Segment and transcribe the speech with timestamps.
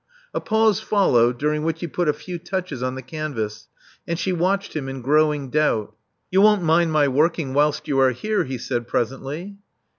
[0.33, 3.67] A pause followed, during which he put a few touches on the canvas,
[4.07, 5.93] and she watched him in growing doubt.
[6.31, 9.57] '*You won't mind my working whilst you are here?" he said, presently.